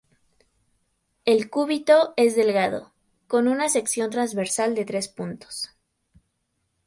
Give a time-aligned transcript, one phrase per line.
[1.25, 2.91] El cúbito es delgado,
[3.27, 5.69] con una sección transversal de tres puntos.